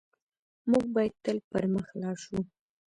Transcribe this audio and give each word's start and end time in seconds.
موږ 0.69 0.85
بايد 0.95 1.13
تل 1.23 1.37
پر 1.49 1.63
مخ 1.73 1.87
لاړ 2.01 2.15
شو. 2.25 2.37